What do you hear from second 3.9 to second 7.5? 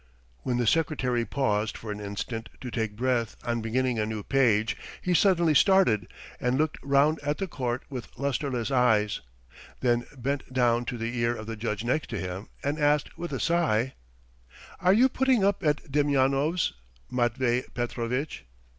a new page, he suddenly started and looked round at the